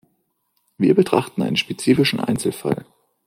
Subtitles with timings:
[0.79, 2.87] Wir betrachten einen spezifischen Einzelfall.